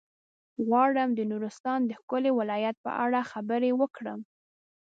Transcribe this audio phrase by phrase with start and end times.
[0.67, 4.19] غواړم د نورستان د ښکلي ولايت په اړه خبرې وکړم.